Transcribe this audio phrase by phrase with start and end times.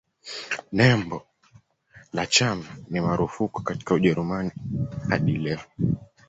[0.77, 1.17] Nembo
[2.13, 4.51] la chama ni marufuku katika Ujerumani
[5.09, 5.59] hadi leo.